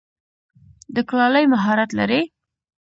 [0.95, 2.21] د کلالۍ مهارت لری؟